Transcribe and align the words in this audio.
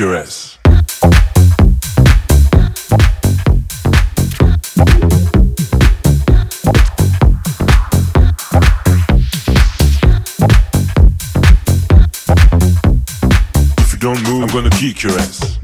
If 0.00 0.06
you 13.92 13.98
don't 13.98 14.22
move, 14.22 14.44
I'm 14.44 14.48
gonna 14.50 14.70
kick 14.70 15.02
your 15.02 15.18
ass. 15.18 15.58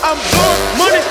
I'm 0.03 0.17
blowing 0.31 0.77
money 0.77 1.08